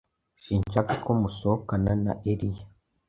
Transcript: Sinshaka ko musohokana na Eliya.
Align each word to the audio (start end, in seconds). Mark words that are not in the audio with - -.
Sinshaka 0.43 0.93
ko 1.03 1.09
musohokana 1.21 1.91
na 2.03 2.13
Eliya. 2.31 2.65